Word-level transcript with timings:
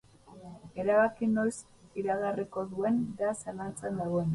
Erabaki 0.83 1.29
noiz 1.35 1.55
iragarriko 2.03 2.67
duen 2.75 3.03
da 3.23 3.37
zalantzan 3.41 4.05
dagoena. 4.07 4.29